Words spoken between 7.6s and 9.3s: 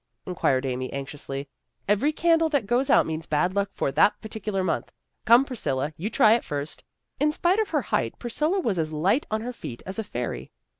her height, Priscilla was as light